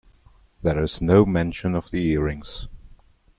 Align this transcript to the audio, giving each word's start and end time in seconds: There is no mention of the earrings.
There 0.63 0.81
is 0.83 0.99
no 0.99 1.27
mention 1.27 1.75
of 1.75 1.91
the 1.91 2.03
earrings. 2.13 2.67